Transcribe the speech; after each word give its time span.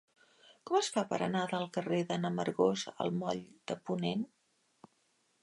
Com 0.69 0.77
es 0.77 0.87
fa 0.95 1.03
per 1.11 1.19
anar 1.25 1.43
del 1.51 1.67
carrer 1.75 1.99
de 2.13 2.17
n'Amargós 2.23 2.87
al 2.95 3.13
moll 3.21 3.45
de 3.73 3.79
Ponent? 3.91 4.27